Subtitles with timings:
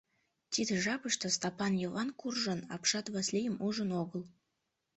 [0.51, 4.23] Тиде жапыште Стапан Йыван куржын, апшат Васлийым ужын огыл.